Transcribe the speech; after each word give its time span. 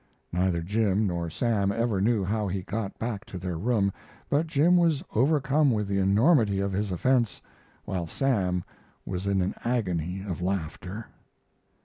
Neither 0.33 0.63
Jim 0.63 1.05
nor 1.05 1.29
Sam 1.29 1.71
ever 1.71 2.01
knew 2.01 2.23
how 2.25 2.47
he 2.47 2.63
got 2.63 2.97
back 2.97 3.23
to 3.25 3.37
their 3.37 3.55
room, 3.59 3.93
but 4.31 4.47
Jim 4.47 4.75
was 4.75 5.03
overcome 5.13 5.69
with 5.69 5.87
the 5.87 5.99
enormity 5.99 6.59
of 6.59 6.71
his 6.71 6.91
offense, 6.91 7.39
while 7.85 8.07
Sam 8.07 8.63
was 9.05 9.27
in 9.27 9.41
an 9.43 9.53
agony 9.63 10.23
of 10.27 10.41
laughter. 10.41 11.05